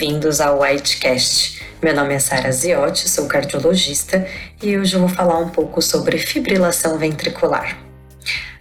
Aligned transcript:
Bem-vindos 0.00 0.40
ao 0.40 0.62
Whitecast. 0.62 1.62
Meu 1.82 1.94
nome 1.94 2.14
é 2.14 2.18
Sara 2.18 2.50
Ziotti, 2.50 3.06
sou 3.06 3.26
cardiologista 3.26 4.26
e 4.62 4.78
hoje 4.78 4.96
vou 4.96 5.10
falar 5.10 5.38
um 5.38 5.50
pouco 5.50 5.82
sobre 5.82 6.16
fibrilação 6.16 6.96
ventricular. 6.96 7.76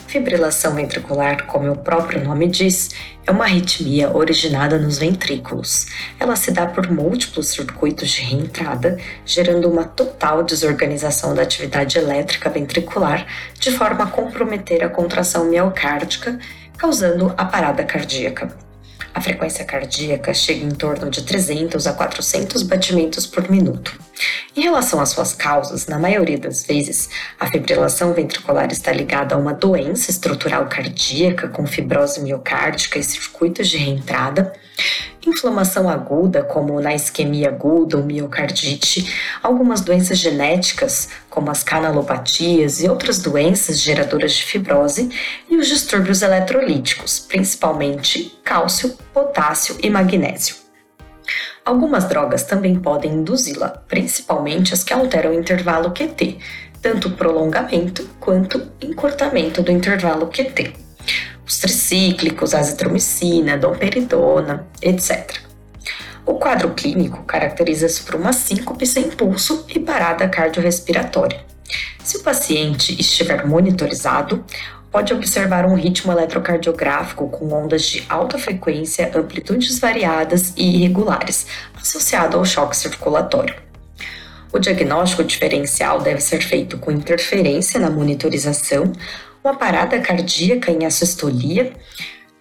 Fibrilação 0.06 0.76
ventricular, 0.76 1.46
como 1.46 1.72
o 1.72 1.78
próprio 1.78 2.22
nome 2.22 2.50
diz, 2.50 2.90
é 3.26 3.32
uma 3.32 3.46
arritmia 3.46 4.14
originada 4.14 4.78
nos 4.78 4.98
ventrículos. 4.98 5.86
Ela 6.20 6.36
se 6.36 6.52
dá 6.52 6.66
por 6.66 6.92
múltiplos 6.92 7.48
circuitos 7.48 8.10
de 8.10 8.22
reentrada, 8.22 8.98
gerando 9.26 9.72
uma 9.72 9.86
total 9.86 10.44
desorganização 10.44 11.34
da 11.34 11.44
atividade 11.44 11.98
elétrica 11.98 12.50
ventricular, 12.50 13.26
de 13.58 13.72
forma 13.72 14.04
a 14.04 14.08
comprometer 14.08 14.84
a 14.84 14.90
contração 14.90 15.46
miocárdica, 15.46 16.38
causando 16.78 17.34
a 17.38 17.46
parada 17.46 17.86
cardíaca. 17.86 18.69
A 19.14 19.22
frequência 19.22 19.66
cardíaca 19.66 20.34
chega 20.34 20.66
em 20.66 20.72
torno 20.72 21.10
de 21.10 21.24
300 21.24 21.88
a 21.88 21.94
400 21.94 22.64
batimentos 22.64 23.26
por 23.26 23.50
minuto. 23.50 23.98
Em 24.56 24.62
relação 24.62 25.00
às 25.00 25.10
suas 25.10 25.34
causas, 25.34 25.88
na 25.88 25.98
maioria 25.98 26.38
das 26.38 26.66
vezes, 26.66 27.10
a 27.40 27.48
fibrilação 27.48 28.14
ventricular 28.14 28.72
está 28.72 28.92
ligada 28.92 29.36
a 29.36 29.38
uma 29.38 29.54
doença 29.54 30.12
estrutural 30.12 30.68
cardíaca 30.68 31.48
com 31.48 31.66
fibrose 31.66 32.22
miocárdica 32.22 33.00
e 33.00 33.04
circuitos 33.04 33.68
de 33.68 33.78
reentrada, 33.78 34.54
inflamação 35.30 35.90
aguda, 35.90 36.44
como 36.44 36.80
na 36.82 36.94
isquemia 36.94 37.50
aguda 37.50 37.98
ou 37.98 38.04
miocardite, 38.04 39.16
algumas 39.42 39.82
doenças 39.82 40.18
genéticas, 40.18 41.10
como 41.30 41.50
as 41.50 41.64
canalopatias 41.64 42.82
e 42.82 42.90
outras 42.90 43.20
doenças 43.20 43.80
geradoras 43.80 44.34
de 44.34 44.44
fibrose, 44.44 45.10
e 45.50 45.56
os 45.56 45.68
distúrbios 45.68 46.22
eletrolíticos, 46.22 47.20
principalmente 47.20 48.38
cálcio, 48.44 48.98
potássio 49.14 49.78
e 49.82 49.90
magnésio. 49.90 50.56
Algumas 51.64 52.06
drogas 52.10 52.44
também 52.44 52.80
podem 52.80 53.14
induzi-la, 53.14 53.70
principalmente 53.88 54.74
as 54.74 54.84
que 54.84 54.94
alteram 54.94 55.32
o 55.32 55.40
intervalo 55.40 55.92
QT, 55.92 56.40
tanto 56.82 57.12
prolongamento 57.12 58.10
quanto 58.20 58.72
encurtamento 58.82 59.62
do 59.62 59.72
intervalo 59.72 60.28
QT 60.28 60.89
os 61.50 61.58
tricíclicos, 61.58 62.54
azitromicina, 62.54 63.58
domperidona, 63.58 64.68
etc. 64.80 65.40
O 66.24 66.36
quadro 66.36 66.70
clínico 66.76 67.24
caracteriza-se 67.24 68.04
por 68.04 68.14
uma 68.14 68.32
síncope 68.32 68.86
sem 68.86 69.10
pulso 69.10 69.66
e 69.68 69.80
parada 69.80 70.30
cardiorrespiratória. 70.30 71.44
Se 72.04 72.18
o 72.18 72.24
paciente 72.24 72.96
estiver 73.02 73.48
monitorizado, 73.48 74.46
pode 74.92 75.12
observar 75.12 75.66
um 75.66 75.74
ritmo 75.74 76.12
eletrocardiográfico 76.12 77.28
com 77.30 77.52
ondas 77.52 77.84
de 77.84 78.06
alta 78.08 78.38
frequência, 78.38 79.12
amplitudes 79.16 79.80
variadas 79.80 80.54
e 80.56 80.76
irregulares, 80.76 81.48
associado 81.76 82.38
ao 82.38 82.46
choque 82.46 82.78
circulatório. 82.78 83.56
O 84.52 84.60
diagnóstico 84.60 85.24
diferencial 85.24 86.00
deve 86.02 86.22
ser 86.22 86.42
feito 86.42 86.78
com 86.78 86.92
interferência 86.92 87.80
na 87.80 87.90
monitorização, 87.90 88.92
uma 89.44 89.56
parada 89.56 90.00
cardíaca 90.00 90.72
em 90.72 90.86
assostolia, 90.86 91.74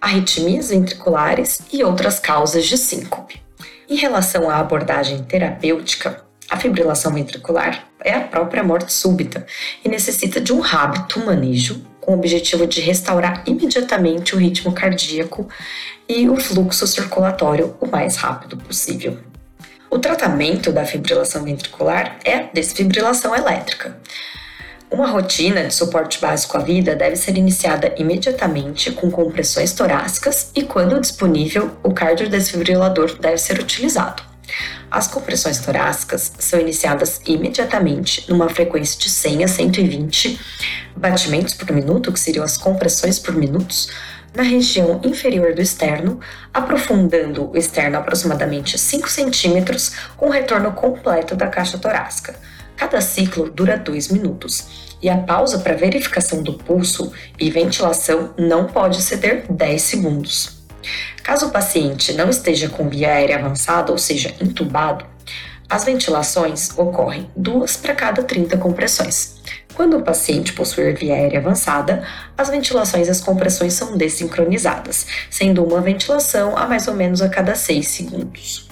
arritmias 0.01 0.69
ventriculares 0.69 1.61
e 1.71 1.83
outras 1.83 2.19
causas 2.19 2.65
de 2.65 2.77
síncope. 2.77 3.41
Em 3.89 3.95
relação 3.95 4.49
à 4.49 4.57
abordagem 4.57 5.23
terapêutica, 5.23 6.23
a 6.49 6.57
fibrilação 6.57 7.13
ventricular 7.13 7.85
é 8.03 8.13
a 8.13 8.21
própria 8.21 8.63
morte 8.63 8.91
súbita 8.91 9.45
e 9.83 9.89
necessita 9.89 10.41
de 10.41 10.53
um 10.53 10.63
hábito 10.63 11.19
manejo 11.23 11.85
com 11.99 12.13
o 12.13 12.17
objetivo 12.17 12.65
de 12.65 12.81
restaurar 12.81 13.43
imediatamente 13.45 14.35
o 14.35 14.39
ritmo 14.39 14.71
cardíaco 14.71 15.47
e 16.07 16.27
o 16.29 16.35
fluxo 16.37 16.87
circulatório 16.87 17.75
o 17.79 17.87
mais 17.87 18.15
rápido 18.15 18.57
possível. 18.57 19.19
O 19.91 19.99
tratamento 19.99 20.71
da 20.71 20.85
fibrilação 20.85 21.43
ventricular 21.43 22.17
é 22.23 22.35
a 22.35 22.43
desfibrilação 22.53 23.35
elétrica. 23.35 23.99
Uma 24.91 25.05
rotina 25.05 25.65
de 25.65 25.73
suporte 25.73 26.19
básico 26.19 26.57
à 26.57 26.61
vida 26.61 26.95
deve 26.95 27.15
ser 27.15 27.37
iniciada 27.37 27.93
imediatamente 27.95 28.91
com 28.91 29.11
compressões 29.11 29.71
torácicas 29.71 30.49
e, 30.55 30.63
quando 30.63 30.99
disponível, 30.99 31.77
o 31.83 31.93
cardiodesfibrilador 31.93 33.15
deve 33.19 33.37
ser 33.37 33.59
utilizado. 33.59 34.23
As 34.89 35.07
compressões 35.07 35.59
torácicas 35.59 36.33
são 36.39 36.59
iniciadas 36.59 37.21
imediatamente 37.27 38.27
numa 38.27 38.49
frequência 38.49 38.99
de 38.99 39.11
100 39.11 39.43
a 39.43 39.47
120 39.47 40.39
batimentos 40.95 41.53
por 41.53 41.71
minuto, 41.71 42.11
que 42.11 42.19
seriam 42.19 42.43
as 42.43 42.57
compressões 42.57 43.19
por 43.19 43.35
minutos, 43.35 43.91
na 44.35 44.41
região 44.41 44.99
inferior 45.03 45.53
do 45.53 45.61
externo, 45.61 46.19
aprofundando 46.51 47.51
o 47.51 47.55
externo 47.55 47.99
aproximadamente 47.99 48.75
5 48.75 49.07
centímetros, 49.07 49.91
com 50.17 50.29
retorno 50.29 50.71
completo 50.71 51.35
da 51.35 51.47
caixa 51.47 51.77
torácica. 51.77 52.35
Cada 52.79 53.01
ciclo 53.01 53.49
dura 53.49 53.77
2 53.77 54.07
minutos 54.07 54.95
e 55.01 55.09
a 55.09 55.17
pausa 55.17 55.59
para 55.59 55.75
verificação 55.75 56.41
do 56.41 56.53
pulso 56.53 57.11
e 57.37 57.51
ventilação 57.51 58.33
não 58.37 58.67
pode 58.67 58.99
exceder 58.99 59.43
10 59.51 59.81
segundos. 59.81 60.61
Caso 61.21 61.47
o 61.47 61.51
paciente 61.51 62.13
não 62.13 62.29
esteja 62.29 62.69
com 62.69 62.87
via 62.87 63.09
aérea 63.09 63.35
avançada, 63.35 63.91
ou 63.91 63.97
seja, 63.97 64.33
entubado, 64.39 65.05
as 65.69 65.83
ventilações 65.83 66.69
ocorrem 66.77 67.29
duas 67.35 67.75
para 67.75 67.93
cada 67.93 68.23
30 68.23 68.57
compressões. 68.57 69.41
Quando 69.73 69.97
o 69.97 70.01
paciente 70.01 70.53
possui 70.53 70.93
via 70.93 71.15
aérea 71.15 71.39
avançada, 71.39 72.07
as 72.37 72.49
ventilações 72.49 73.09
e 73.09 73.11
as 73.11 73.19
compressões 73.19 73.73
são 73.73 73.97
desincronizadas, 73.97 75.05
sendo 75.29 75.65
uma 75.65 75.81
ventilação 75.81 76.57
a 76.57 76.65
mais 76.65 76.87
ou 76.87 76.93
menos 76.93 77.21
a 77.21 77.27
cada 77.27 77.55
6 77.55 77.85
segundos. 77.85 78.68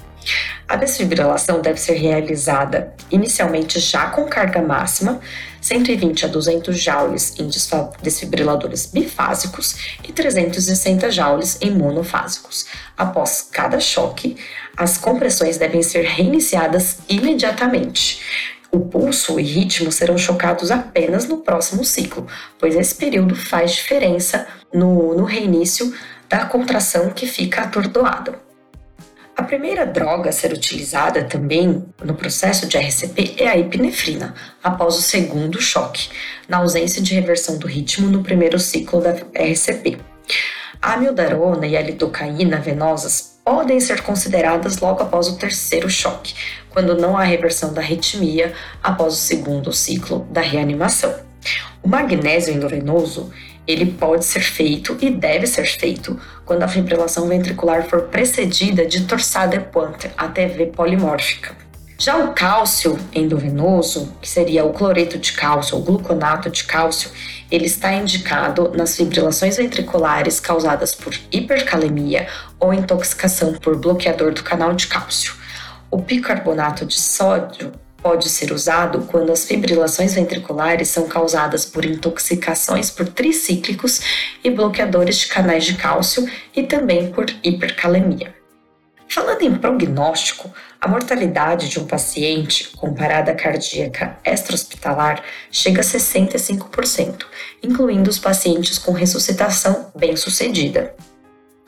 A 0.68 0.76
desfibrilação 0.76 1.62
deve 1.62 1.80
ser 1.80 1.94
realizada 1.94 2.92
inicialmente 3.10 3.80
já 3.80 4.10
com 4.10 4.26
carga 4.26 4.60
máxima, 4.60 5.18
120 5.62 6.26
a 6.26 6.28
200 6.28 6.78
joules 6.78 7.34
em 7.38 7.48
desfibriladores 8.02 8.84
bifásicos 8.84 9.96
e 10.06 10.12
360 10.12 11.10
joules 11.10 11.56
em 11.62 11.70
monofásicos. 11.70 12.66
Após 12.98 13.48
cada 13.50 13.80
choque, 13.80 14.36
as 14.76 14.98
compressões 14.98 15.56
devem 15.56 15.82
ser 15.82 16.04
reiniciadas 16.04 16.98
imediatamente. 17.08 18.20
O 18.70 18.80
pulso 18.80 19.40
e 19.40 19.42
ritmo 19.42 19.90
serão 19.90 20.18
chocados 20.18 20.70
apenas 20.70 21.26
no 21.26 21.38
próximo 21.38 21.82
ciclo, 21.82 22.26
pois 22.58 22.76
esse 22.76 22.94
período 22.94 23.34
faz 23.34 23.72
diferença 23.72 24.46
no, 24.70 25.16
no 25.16 25.24
reinício 25.24 25.94
da 26.28 26.44
contração 26.44 27.08
que 27.08 27.26
fica 27.26 27.62
atordoada. 27.62 28.47
A 29.38 29.44
primeira 29.44 29.86
droga 29.86 30.30
a 30.30 30.32
ser 30.32 30.52
utilizada 30.52 31.22
também 31.22 31.84
no 32.02 32.14
processo 32.16 32.66
de 32.66 32.76
RCP 32.76 33.36
é 33.38 33.46
a 33.46 33.56
epinefrina, 33.56 34.34
após 34.60 34.96
o 34.96 35.00
segundo 35.00 35.62
choque, 35.62 36.08
na 36.48 36.56
ausência 36.56 37.00
de 37.00 37.14
reversão 37.14 37.56
do 37.56 37.68
ritmo 37.68 38.10
no 38.10 38.24
primeiro 38.24 38.58
ciclo 38.58 39.00
da 39.00 39.12
RCP. 39.12 39.96
A 40.82 40.94
amiodarona 40.94 41.68
e 41.68 41.76
a 41.76 41.80
lidocaína 41.80 42.58
venosas 42.58 43.38
podem 43.44 43.78
ser 43.78 44.02
consideradas 44.02 44.78
logo 44.78 45.04
após 45.04 45.28
o 45.28 45.38
terceiro 45.38 45.88
choque, 45.88 46.34
quando 46.68 46.96
não 46.96 47.16
há 47.16 47.22
reversão 47.22 47.72
da 47.72 47.80
arritmia 47.80 48.52
após 48.82 49.14
o 49.14 49.18
segundo 49.18 49.72
ciclo 49.72 50.26
da 50.32 50.40
reanimação. 50.40 51.14
O 51.80 51.88
magnésio 51.88 52.52
endovenoso 52.52 53.32
ele 53.68 53.84
pode 53.84 54.24
ser 54.24 54.40
feito 54.40 54.96
e 54.98 55.10
deve 55.10 55.46
ser 55.46 55.66
feito 55.66 56.18
quando 56.46 56.62
a 56.62 56.68
fibrilação 56.68 57.28
ventricular 57.28 57.84
for 57.84 58.04
precedida 58.04 58.86
de 58.86 59.04
torsada 59.04 59.56
equante, 59.56 60.10
ATV 60.16 60.72
polimórfica. 60.74 61.54
Já 62.00 62.16
o 62.16 62.32
cálcio 62.32 62.96
endovenoso, 63.12 64.14
que 64.22 64.28
seria 64.28 64.64
o 64.64 64.72
cloreto 64.72 65.18
de 65.18 65.32
cálcio 65.32 65.76
ou 65.76 65.82
gluconato 65.82 66.48
de 66.48 66.64
cálcio, 66.64 67.10
ele 67.50 67.66
está 67.66 67.92
indicado 67.92 68.72
nas 68.74 68.96
fibrilações 68.96 69.56
ventriculares 69.56 70.38
causadas 70.40 70.94
por 70.94 71.12
hipercalemia 71.30 72.28
ou 72.58 72.72
intoxicação 72.72 73.54
por 73.54 73.76
bloqueador 73.76 74.32
do 74.32 74.44
canal 74.44 74.72
de 74.74 74.86
cálcio. 74.86 75.34
O 75.90 75.98
bicarbonato 75.98 76.86
de 76.86 76.94
sódio 76.94 77.72
pode 78.08 78.30
ser 78.30 78.52
usado 78.52 79.02
quando 79.02 79.30
as 79.30 79.44
fibrilações 79.44 80.14
ventriculares 80.14 80.88
são 80.88 81.06
causadas 81.06 81.66
por 81.66 81.84
intoxicações 81.84 82.90
por 82.90 83.06
tricíclicos 83.06 84.00
e 84.42 84.50
bloqueadores 84.50 85.18
de 85.18 85.26
canais 85.26 85.66
de 85.66 85.74
cálcio 85.74 86.26
e 86.56 86.62
também 86.62 87.12
por 87.12 87.26
hipercalemia. 87.44 88.34
Falando 89.06 89.42
em 89.42 89.54
prognóstico, 89.54 90.50
a 90.80 90.88
mortalidade 90.88 91.68
de 91.68 91.78
um 91.78 91.86
paciente 91.86 92.70
com 92.78 92.94
parada 92.94 93.34
cardíaca 93.34 94.18
extra-hospitalar 94.24 95.22
chega 95.50 95.82
a 95.82 95.84
65%, 95.84 97.26
incluindo 97.62 98.08
os 98.08 98.18
pacientes 98.18 98.78
com 98.78 98.92
ressuscitação 98.92 99.92
bem-sucedida. 99.94 100.94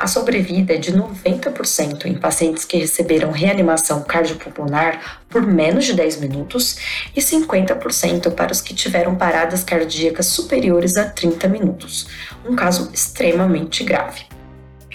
A 0.00 0.06
sobrevida 0.06 0.72
é 0.72 0.78
de 0.78 0.94
90% 0.94 2.06
em 2.06 2.14
pacientes 2.14 2.64
que 2.64 2.78
receberam 2.78 3.30
reanimação 3.30 4.02
cardiopulmonar 4.02 5.20
por 5.28 5.42
menos 5.42 5.84
de 5.84 5.92
10 5.92 6.20
minutos 6.20 6.78
e 7.14 7.20
50% 7.20 8.30
para 8.30 8.50
os 8.50 8.62
que 8.62 8.72
tiveram 8.72 9.14
paradas 9.14 9.62
cardíacas 9.62 10.24
superiores 10.24 10.96
a 10.96 11.04
30 11.04 11.46
minutos, 11.48 12.08
um 12.48 12.56
caso 12.56 12.90
extremamente 12.94 13.84
grave. 13.84 14.24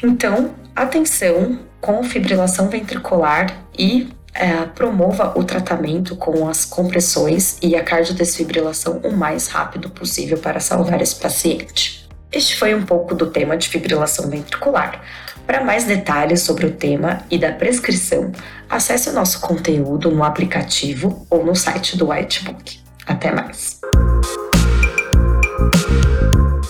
Então, 0.01 0.55
atenção 0.75 1.59
com 1.79 2.03
fibrilação 2.03 2.67
ventricular 2.67 3.63
e 3.77 4.09
é, 4.33 4.65
promova 4.73 5.37
o 5.37 5.43
tratamento 5.43 6.15
com 6.15 6.49
as 6.49 6.65
compressões 6.65 7.59
e 7.61 7.75
a 7.75 7.83
cardiodesfibrilação 7.83 9.01
o 9.03 9.11
mais 9.15 9.49
rápido 9.49 9.87
possível 9.87 10.39
para 10.39 10.59
salvar 10.59 10.99
esse 10.99 11.15
paciente. 11.17 11.94
Este 12.35 12.57
foi 12.57 12.75
um 12.75 12.83
pouco 12.83 13.15
do 13.15 13.27
tema 13.27 13.55
de 13.55 13.69
fibrilação 13.69 14.29
ventricular. 14.29 15.01
Para 15.47 15.63
mais 15.63 15.85
detalhes 15.85 16.41
sobre 16.41 16.65
o 16.65 16.71
tema 16.71 17.21
e 17.31 17.37
da 17.37 17.53
prescrição, 17.53 18.33
acesse 18.69 19.09
o 19.09 19.13
nosso 19.13 19.39
conteúdo 19.39 20.11
no 20.11 20.21
aplicativo 20.21 21.25
ou 21.29 21.45
no 21.45 21.55
site 21.55 21.97
do 21.97 22.09
Whitebook. 22.09 22.79
Até 23.07 23.31
mais! 23.31 23.79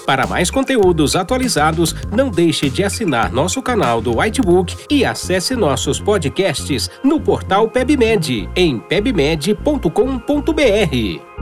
Para 0.05 0.27
mais 0.27 0.51
conteúdos 0.51 1.15
atualizados, 1.15 1.95
não 2.11 2.29
deixe 2.29 2.69
de 2.69 2.83
assinar 2.83 3.31
nosso 3.31 3.59
canal 3.59 3.99
do 3.99 4.19
Whitebook 4.19 4.85
e 4.87 5.03
acesse 5.03 5.55
nossos 5.55 5.99
podcasts 5.99 6.91
no 7.03 7.19
portal 7.19 7.71
PebMed 7.71 8.47
em 8.55 8.77
pebmed.com.br. 8.77 11.34